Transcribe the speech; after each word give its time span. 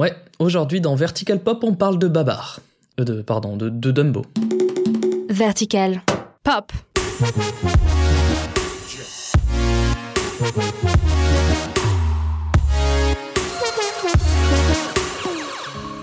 Ouais, 0.00 0.14
aujourd'hui 0.38 0.80
dans 0.80 0.94
Vertical 0.94 1.40
Pop, 1.40 1.62
on 1.62 1.74
parle 1.74 1.98
de 1.98 2.08
Babar. 2.08 2.60
Euh, 2.98 3.04
de, 3.04 3.20
pardon, 3.20 3.58
de, 3.58 3.68
de 3.68 3.90
Dumbo. 3.90 4.24
Vertical 5.28 6.00
Pop. 6.42 6.72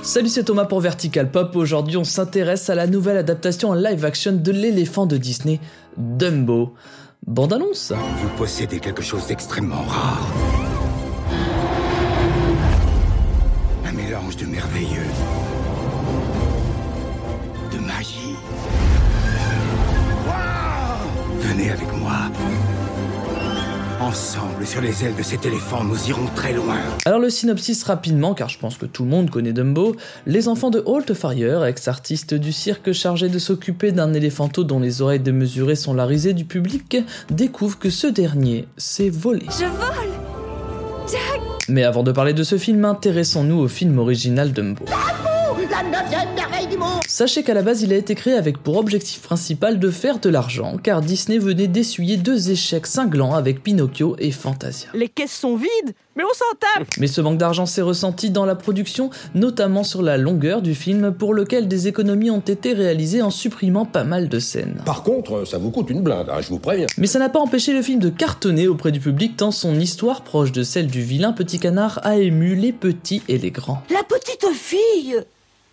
Salut, 0.03 0.29
c'est 0.29 0.43
Thomas 0.43 0.65
pour 0.65 0.79
Vertical 0.79 1.31
Pop. 1.31 1.55
Aujourd'hui, 1.55 1.97
on 1.97 2.03
s'intéresse 2.03 2.69
à 2.69 2.75
la 2.75 2.85
nouvelle 2.85 3.17
adaptation 3.17 3.69
en 3.71 3.73
live 3.73 4.05
action 4.05 4.33
de 4.33 4.51
l'éléphant 4.51 5.07
de 5.07 5.17
Disney, 5.17 5.59
Dumbo. 5.97 6.75
Bande 7.25 7.53
annonce. 7.53 7.93
Vous 8.21 8.29
possédez 8.37 8.79
quelque 8.79 9.01
chose 9.01 9.25
d'extrêmement 9.25 9.81
rare. 9.81 10.76
Mélange 13.97 14.37
de 14.37 14.45
merveilleux, 14.45 15.09
de 17.73 17.79
magie. 17.79 18.35
Waouh 20.27 21.41
Venez 21.41 21.71
avec 21.71 21.91
moi. 21.97 22.13
Ensemble, 23.99 24.67
sur 24.67 24.81
les 24.81 25.03
ailes 25.03 25.15
de 25.15 25.23
cet 25.23 25.47
éléphant, 25.47 25.83
nous 25.83 26.09
irons 26.09 26.27
très 26.35 26.53
loin. 26.53 26.77
Alors 27.05 27.19
le 27.19 27.31
synopsis 27.31 27.83
rapidement, 27.83 28.35
car 28.35 28.49
je 28.49 28.59
pense 28.59 28.77
que 28.77 28.85
tout 28.85 29.03
le 29.03 29.09
monde 29.09 29.31
connaît 29.31 29.51
Dumbo. 29.51 29.95
Les 30.27 30.47
enfants 30.47 30.69
de 30.69 30.83
Holt 30.85 31.15
Farrier, 31.15 31.59
ex-artiste 31.67 32.35
du 32.35 32.53
cirque 32.53 32.91
chargé 32.91 33.29
de 33.29 33.39
s'occuper 33.39 33.91
d'un 33.91 34.13
éléphanto 34.13 34.63
dont 34.63 34.79
les 34.79 35.01
oreilles 35.01 35.19
démesurées 35.19 35.75
sont 35.75 35.95
la 35.95 36.05
risée 36.05 36.33
du 36.33 36.45
public, 36.45 36.97
découvrent 37.31 37.79
que 37.79 37.89
ce 37.89 38.05
dernier 38.05 38.67
s'est 38.77 39.09
volé. 39.09 39.47
Je 39.49 39.65
vole 39.65 40.13
Jack 41.09 41.46
Mais 41.69 41.83
avant 41.83 42.03
de 42.03 42.11
parler 42.11 42.33
de 42.33 42.43
ce 42.43 42.57
film, 42.57 42.85
intéressons-nous 42.85 43.57
au 43.57 43.67
film 43.67 43.97
original 43.99 44.53
Dumbo. 44.53 44.85
La 45.69 45.83
neuvième 45.83 46.33
merveille 46.33 46.67
du 46.67 46.77
monde 46.77 47.01
Sachez 47.07 47.43
qu'à 47.43 47.53
la 47.53 47.61
base, 47.61 47.81
il 47.81 47.91
a 47.91 47.97
été 47.97 48.15
créé 48.15 48.35
avec 48.35 48.57
pour 48.59 48.77
objectif 48.77 49.21
principal 49.21 49.79
de 49.79 49.89
faire 49.89 50.19
de 50.19 50.29
l'argent, 50.29 50.77
car 50.81 51.01
Disney 51.01 51.39
venait 51.39 51.67
d'essuyer 51.67 52.15
deux 52.15 52.51
échecs 52.51 52.87
cinglants 52.87 53.33
avec 53.33 53.63
Pinocchio 53.63 54.15
et 54.19 54.31
Fantasia. 54.31 54.89
Les 54.93 55.09
caisses 55.09 55.33
sont 55.33 55.57
vides, 55.57 55.93
mais 56.15 56.23
on 56.23 56.33
s'en 56.33 56.57
tape 56.57 56.87
Mais 56.99 57.07
ce 57.07 57.19
manque 57.19 57.37
d'argent 57.37 57.65
s'est 57.65 57.81
ressenti 57.81 58.29
dans 58.29 58.45
la 58.45 58.55
production, 58.55 59.09
notamment 59.35 59.83
sur 59.83 60.01
la 60.01 60.17
longueur 60.17 60.61
du 60.61 60.73
film, 60.73 61.11
pour 61.11 61.33
lequel 61.33 61.67
des 61.67 61.87
économies 61.87 62.31
ont 62.31 62.39
été 62.39 62.73
réalisées 62.73 63.21
en 63.21 63.31
supprimant 63.31 63.85
pas 63.85 64.05
mal 64.05 64.29
de 64.29 64.39
scènes. 64.39 64.81
Par 64.85 65.03
contre, 65.03 65.45
ça 65.45 65.57
vous 65.57 65.71
coûte 65.71 65.89
une 65.89 66.01
blinde, 66.01 66.29
hein, 66.29 66.39
je 66.39 66.49
vous 66.49 66.59
préviens. 66.59 66.87
Mais 66.97 67.07
ça 67.07 67.19
n'a 67.19 67.29
pas 67.29 67.39
empêché 67.39 67.73
le 67.73 67.81
film 67.81 67.99
de 67.99 68.09
cartonner 68.09 68.67
auprès 68.67 68.91
du 68.91 68.99
public 68.99 69.35
tant 69.35 69.51
son 69.51 69.77
histoire, 69.77 70.21
proche 70.21 70.53
de 70.53 70.63
celle 70.63 70.87
du 70.87 71.01
vilain 71.01 71.33
petit 71.33 71.59
canard, 71.59 71.99
a 72.03 72.17
ému 72.17 72.55
les 72.55 72.71
petits 72.71 73.21
et 73.27 73.37
les 73.37 73.51
grands. 73.51 73.83
La 73.89 74.03
petite 74.03 74.45
fille 74.53 75.23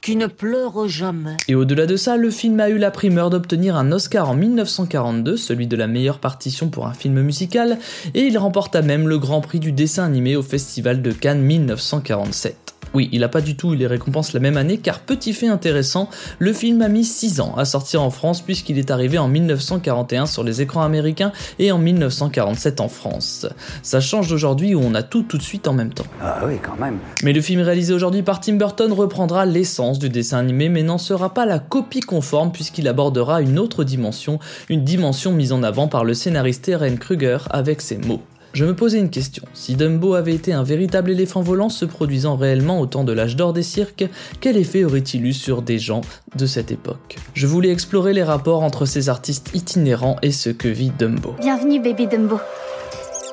qui 0.05 0.17
ne 0.17 0.27
pleure 0.27 0.87
jamais. 0.87 1.39
Et 1.49 1.55
au-delà 1.55 1.87
de 1.87 1.97
ça, 1.97 2.19
le 2.19 2.29
film 2.29 2.61
a 2.61 2.69
eu 2.69 2.77
la 2.77 2.91
primeur 2.91 3.31
d'obtenir 3.31 3.75
un 3.75 3.91
Oscar 3.91 4.29
en 4.29 4.35
1942, 4.35 5.39
celui 5.39 5.67
de 5.67 5.77
la 5.77 5.87
meilleure 5.87 6.19
partition 6.19 6.69
pour 6.69 6.87
un 6.87 6.93
film 6.93 7.23
musical, 7.23 7.79
et 8.13 8.21
il 8.21 8.37
remporta 8.37 8.83
même 8.83 9.09
le 9.09 9.19
Grand 9.19 9.41
Prix 9.41 9.61
du 9.61 9.73
dessin 9.73 10.05
animé 10.05 10.37
au 10.37 10.43
Festival 10.43 11.01
de 11.01 11.11
Cannes 11.11 11.41
1947. 11.41 12.74
Oui, 12.95 13.09
il 13.11 13.25
a 13.25 13.29
pas 13.29 13.41
du 13.41 13.57
tout 13.57 13.73
eu 13.73 13.77
les 13.77 13.89
récompenses 13.89 14.33
la 14.33 14.41
même 14.41 14.57
année 14.57 14.79
car 14.79 15.01
petit 15.01 15.33
fait 15.33 15.49
intéressant, 15.49 16.09
le 16.39 16.53
film 16.53 16.81
a 16.81 16.89
mis 16.89 17.05
6 17.05 17.41
ans 17.41 17.55
à 17.57 17.65
sortir 17.65 18.03
en 18.03 18.11
France 18.11 18.41
puisqu'il 18.41 18.79
est 18.79 18.93
arrivé 18.93 19.19
en 19.19 19.27
1941 19.27 20.27
sur 20.27 20.45
les 20.45 20.63
écrans 20.63 20.83
américains 20.83 21.33
et 21.59 21.73
en 21.73 21.79
1947 21.79 22.81
en 22.81 22.89
France. 22.89 23.47
Ça 23.83 24.01
change 24.01 24.29
d'aujourd'hui 24.29 24.77
où 24.77 24.81
on 24.81 24.95
a 24.95 25.03
tout 25.03 25.25
tout 25.25 25.39
de 25.39 25.43
suite 25.43 25.67
en 25.67 25.73
même 25.73 25.93
temps. 25.93 26.07
Ah 26.23 26.43
oui, 26.47 26.55
quand 26.63 26.79
même. 26.81 26.99
Mais 27.25 27.33
le 27.33 27.41
film 27.41 27.61
réalisé 27.63 27.93
aujourd'hui 27.93 28.23
par 28.23 28.41
Tim 28.41 28.55
Burton 28.55 28.93
reprendra 28.93 29.45
l'essence 29.45 29.99
du 29.99 30.09
dessin 30.09 30.39
animé 30.39 30.69
mais 30.69 30.85
n'en 30.85 30.99
sera 30.99 31.35
pas 31.35 31.47
la 31.47 31.59
copie 31.59 32.01
conforme 32.01 32.53
puisqu'il 32.53 32.87
abordera 32.87 33.43
une 33.43 33.59
autre 33.59 33.83
dimension, 33.83 34.39
une 34.69 34.85
dimension 34.85 35.33
mise 35.33 35.53
en 35.53 35.65
avant 35.65 35.89
par 35.89 36.05
le 36.05 36.15
scénariste 36.15 36.69
Eren 36.69 36.99
Kruger 36.99 37.39
avec 37.51 37.81
ses 37.81 37.99
mots. 37.99 38.23
Je 38.55 38.65
me 38.65 38.73
posais 38.73 39.01
une 39.01 39.11
question. 39.11 39.43
Si 39.53 39.75
Dumbo 39.75 40.15
avait 40.15 40.33
été 40.33 40.53
un 40.53 40.63
véritable 40.63 41.11
éléphant 41.11 41.43
volant 41.43 41.69
se 41.69 41.85
produisant 41.85 42.37
réellement 42.37 42.79
au 42.79 42.87
temps 42.87 43.03
de 43.03 43.13
l'âge 43.13 43.35
d'or 43.35 43.53
des 43.53 43.65
cirques, 43.65 44.05
quel 44.41 44.57
effet 44.57 44.85
aurait-il 44.85 45.27
eu 45.27 45.33
sur 45.33 45.61
des 45.61 45.81
gens 45.81 46.03
de 46.37 46.47
cette 46.47 46.71
époque? 46.71 47.17
Je 47.35 47.49
voulais 47.49 47.73
explorer 47.73 48.13
les 48.13 48.23
rapports 48.23 48.63
entre 48.63 48.87
ces 48.87 49.09
artistes 49.09 49.51
itinérants 49.55 50.19
et 50.23 50.31
ce 50.31 50.51
que 50.51 50.69
vit 50.69 50.93
Dumbo. 50.97 51.35
Bienvenue 51.41 51.81
bébé 51.81 52.07
Dumbo. 52.07 52.39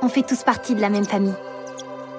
On 0.01 0.09
fait 0.09 0.23
tous 0.23 0.41
partie 0.41 0.73
de 0.73 0.81
la 0.81 0.89
même 0.89 1.05
famille. 1.05 1.35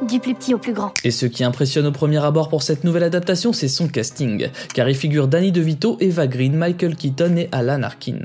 Du 0.08 0.18
plus 0.18 0.34
petit 0.34 0.52
au 0.52 0.58
plus 0.58 0.72
grand. 0.72 0.92
Et 1.04 1.10
ce 1.10 1.26
qui 1.26 1.44
impressionne 1.44 1.86
au 1.86 1.92
premier 1.92 2.24
abord 2.24 2.48
pour 2.48 2.62
cette 2.62 2.82
nouvelle 2.82 3.04
adaptation, 3.04 3.52
c'est 3.52 3.68
son 3.68 3.86
casting, 3.86 4.48
car 4.74 4.88
il 4.88 4.96
figure 4.96 5.28
Danny 5.28 5.52
DeVito, 5.52 5.96
Eva 6.00 6.26
Green, 6.26 6.56
Michael 6.56 6.96
Keaton 6.96 7.36
et 7.36 7.48
Alan 7.52 7.82
Arkin. 7.82 8.18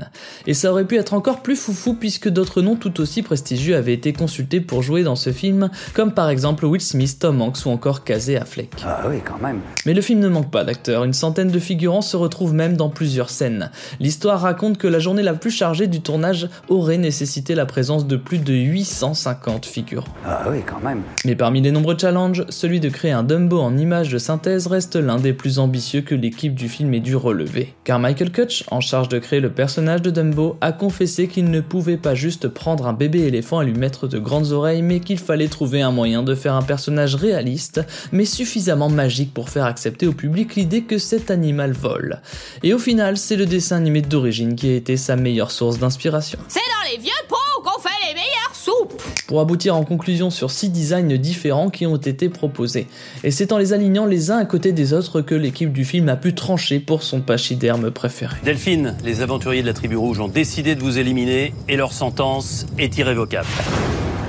Et 0.46 0.54
ça 0.54 0.72
aurait 0.72 0.86
pu 0.86 0.96
être 0.96 1.14
encore 1.14 1.40
plus 1.40 1.54
foufou 1.54 1.94
puisque 1.94 2.28
d'autres 2.28 2.62
noms 2.62 2.74
tout 2.74 3.00
aussi 3.00 3.22
prestigieux 3.22 3.76
avaient 3.76 3.94
été 3.94 4.12
consultés 4.12 4.60
pour 4.60 4.82
jouer 4.82 5.04
dans 5.04 5.14
ce 5.14 5.30
film, 5.30 5.70
comme 5.94 6.12
par 6.12 6.30
exemple 6.30 6.66
Will 6.66 6.80
Smith, 6.80 7.18
Tom 7.20 7.40
Hanks 7.40 7.64
ou 7.64 7.70
encore 7.70 8.02
Casey 8.02 8.36
Affleck. 8.36 8.70
Ah 8.84 9.02
oui, 9.08 9.20
quand 9.24 9.40
même. 9.40 9.60
Mais 9.86 9.94
le 9.94 10.00
film 10.00 10.18
ne 10.18 10.28
manque 10.28 10.50
pas 10.50 10.64
d'acteurs, 10.64 11.04
une 11.04 11.12
centaine 11.12 11.50
de 11.50 11.58
figurants 11.60 12.02
se 12.02 12.16
retrouvent 12.16 12.54
même 12.54 12.76
dans 12.76 12.90
plusieurs 12.90 13.30
scènes. 13.30 13.70
L'histoire 14.00 14.40
raconte 14.40 14.78
que 14.78 14.88
la 14.88 14.98
journée 14.98 15.22
la 15.22 15.34
plus 15.34 15.50
chargée 15.50 15.86
du 15.86 16.00
tournage 16.00 16.48
aurait 16.68 16.98
nécessité 16.98 17.54
la 17.54 17.66
présence 17.66 18.06
de 18.06 18.16
plus 18.16 18.38
de 18.38 18.52
850 18.52 19.64
figurants. 19.64 20.08
Ah 20.26 20.46
oui, 20.50 20.58
quand 20.66 20.80
même. 20.80 21.02
Mais 21.24 21.36
parmi 21.36 21.57
les 21.60 21.70
nombreux 21.70 21.96
challenges, 21.98 22.44
celui 22.50 22.78
de 22.78 22.88
créer 22.88 23.10
un 23.10 23.22
Dumbo 23.22 23.58
en 23.58 23.76
image 23.78 24.10
de 24.10 24.18
synthèse 24.18 24.66
reste 24.66 24.96
l'un 24.96 25.16
des 25.16 25.32
plus 25.32 25.58
ambitieux 25.58 26.02
que 26.02 26.14
l'équipe 26.14 26.54
du 26.54 26.68
film 26.68 26.92
ait 26.94 27.00
dû 27.00 27.16
relever. 27.16 27.74
Car 27.84 27.98
Michael 27.98 28.32
Kutch, 28.32 28.64
en 28.70 28.80
charge 28.80 29.08
de 29.08 29.18
créer 29.18 29.40
le 29.40 29.50
personnage 29.50 30.02
de 30.02 30.10
Dumbo, 30.10 30.56
a 30.60 30.72
confessé 30.72 31.26
qu'il 31.26 31.50
ne 31.50 31.60
pouvait 31.60 31.96
pas 31.96 32.14
juste 32.14 32.48
prendre 32.48 32.86
un 32.86 32.92
bébé 32.92 33.20
éléphant 33.20 33.62
et 33.62 33.66
lui 33.66 33.72
mettre 33.72 34.08
de 34.08 34.18
grandes 34.18 34.52
oreilles, 34.52 34.82
mais 34.82 35.00
qu'il 35.00 35.18
fallait 35.18 35.48
trouver 35.48 35.80
un 35.80 35.90
moyen 35.90 36.22
de 36.22 36.34
faire 36.34 36.54
un 36.54 36.62
personnage 36.62 37.14
réaliste, 37.14 37.80
mais 38.12 38.24
suffisamment 38.24 38.90
magique 38.90 39.32
pour 39.32 39.48
faire 39.48 39.64
accepter 39.64 40.06
au 40.06 40.12
public 40.12 40.54
l'idée 40.54 40.82
que 40.82 40.98
cet 40.98 41.30
animal 41.30 41.72
vole. 41.72 42.20
Et 42.62 42.74
au 42.74 42.78
final, 42.78 43.16
c'est 43.16 43.36
le 43.36 43.46
dessin 43.46 43.76
animé 43.76 44.02
d'origine 44.02 44.54
qui 44.54 44.68
a 44.68 44.74
été 44.74 44.96
sa 44.96 45.16
meilleure 45.16 45.50
source 45.50 45.78
d'inspiration. 45.78 46.38
C'est 46.48 46.60
dans 46.60 46.90
les 46.92 47.02
vieux 47.02 47.10
pots 47.28 47.62
qu'on 47.62 47.80
fait 47.80 47.88
les 48.06 48.14
meilleures 48.14 48.54
soupes 48.54 49.02
pour 49.28 49.40
aboutir 49.40 49.76
en 49.76 49.84
conclusion 49.84 50.30
sur 50.30 50.50
six 50.50 50.70
designs 50.70 51.16
différents 51.18 51.68
qui 51.68 51.86
ont 51.86 51.96
été 51.96 52.30
proposés. 52.30 52.86
Et 53.22 53.30
c'est 53.30 53.52
en 53.52 53.58
les 53.58 53.74
alignant 53.74 54.06
les 54.06 54.30
uns 54.30 54.38
à 54.38 54.46
côté 54.46 54.72
des 54.72 54.94
autres 54.94 55.20
que 55.20 55.34
l'équipe 55.34 55.70
du 55.70 55.84
film 55.84 56.08
a 56.08 56.16
pu 56.16 56.34
trancher 56.34 56.80
pour 56.80 57.02
son 57.02 57.20
pachyderme 57.20 57.90
préféré. 57.90 58.36
Delphine, 58.42 58.96
les 59.04 59.20
aventuriers 59.20 59.60
de 59.60 59.66
la 59.66 59.74
tribu 59.74 59.96
rouge 59.96 60.18
ont 60.18 60.28
décidé 60.28 60.74
de 60.74 60.80
vous 60.80 60.98
éliminer 60.98 61.52
et 61.68 61.76
leur 61.76 61.92
sentence 61.92 62.66
est 62.78 62.96
irrévocable. 62.96 63.46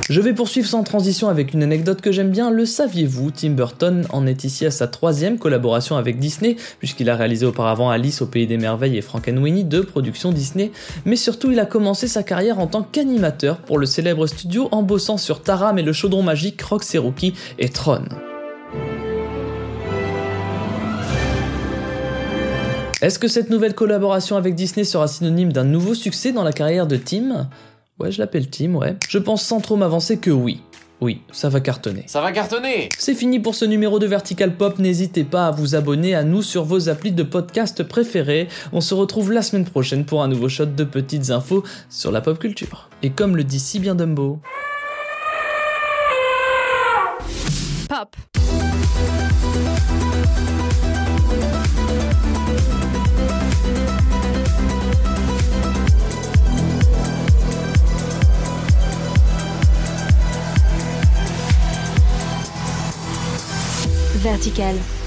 Je 0.10 0.22
vais 0.22 0.34
poursuivre 0.34 0.68
sans 0.68 0.82
transition 0.82 1.30
avec 1.30 1.54
une 1.54 1.62
anecdote 1.62 2.02
que 2.02 2.12
j'aime 2.12 2.32
bien. 2.32 2.50
Le 2.50 2.66
saviez-vous 2.66 3.30
Tim 3.30 3.52
Burton 3.52 4.08
en 4.10 4.26
est 4.26 4.44
ici 4.44 4.66
à 4.66 4.72
sa 4.72 4.88
troisième 4.88 5.38
collaboration 5.38 5.98
avec 5.98 6.18
Disney, 6.18 6.56
puisqu'il 6.80 7.12
a 7.12 7.16
réalisé 7.16 7.46
auparavant 7.46 7.92
Alice 7.92 8.24
au 8.24 8.26
Pays 8.26 8.48
des 8.48 8.58
Merveilles 8.58 8.98
et 8.98 9.04
Frankenweenie, 9.04 9.66
deux 9.66 9.84
productions 9.84 10.32
Disney, 10.32 10.72
mais 11.06 11.16
surtout 11.16 11.52
il 11.52 11.60
a 11.60 11.68
commencé 11.68 12.08
sa 12.08 12.24
carrière 12.24 12.58
en 12.58 12.66
tant 12.66 12.82
qu'animateur 12.82 13.58
pour 13.58 13.78
le 13.78 13.86
célèbre 13.86 14.26
studio 14.26 14.68
en 14.72 14.82
bossant 14.82 15.18
sur 15.18 15.44
Taram 15.44 15.78
et 15.78 15.84
le 15.84 15.94
chaudron 15.94 16.24
magique 16.24 16.60
Rock 16.64 16.84
Rookie 16.96 17.36
et 17.60 17.70
Tron. 17.70 18.06
Est-ce 23.04 23.20
que 23.20 23.28
cette 23.28 23.52
nouvelle 23.52 23.76
collaboration 23.76 24.38
avec 24.38 24.56
Disney 24.56 24.86
sera 24.86 25.08
synonyme 25.08 25.54
d'un 25.54 25.66
nouveau 25.66 25.94
succès 25.94 26.32
dans 26.32 26.44
la 26.44 26.52
carrière 26.52 26.88
de 26.88 26.98
Tim? 26.98 27.48
Ouais, 28.00 28.12
je 28.12 28.20
l'appelle 28.20 28.50
Tim, 28.50 28.76
ouais. 28.76 28.96
Je 29.10 29.18
pense 29.18 29.44
sans 29.44 29.60
trop 29.60 29.76
m'avancer 29.76 30.18
que 30.18 30.32
oui. 30.32 30.62
Oui, 31.02 31.22
ça 31.32 31.48
va 31.48 31.62
cartonner. 31.62 32.04
Ça 32.08 32.22
va 32.22 32.32
cartonner 32.32 32.90
C'est 32.98 33.14
fini 33.14 33.40
pour 33.40 33.56
ce 33.56 33.64
numéro 33.64 34.00
de 34.00 34.06
Vertical 34.06 34.56
Pop, 34.56 34.80
n'hésitez 34.80 35.24
pas 35.24 35.48
à 35.48 35.52
vous 35.52 35.76
abonner 35.76 36.14
à 36.14 36.24
nous 36.24 36.42
sur 36.42 36.66
vos 36.66 36.90
applis 36.90 37.14
de 37.14 37.24
podcast 37.24 37.84
préférés. 37.84 38.50
On 38.74 38.82
se 38.82 38.94
retrouve 38.94 39.32
la 39.32 39.42
semaine 39.42 39.66
prochaine 39.66 40.06
pour 40.06 40.24
un 40.24 40.28
nouveau 40.28 40.50
shot 40.50 40.66
de 40.66 40.84
petites 40.84 41.30
infos 41.30 41.64
sur 41.90 42.12
la 42.12 42.20
pop 42.20 42.38
culture. 42.38 42.90
Et 43.02 43.12
comme 43.12 43.38
le 43.38 43.44
dit 43.44 43.60
si 43.60 43.80
bien 43.80 43.96
Dumbo... 43.96 44.40
Pop. 47.88 48.16
Vertical. 64.30 64.99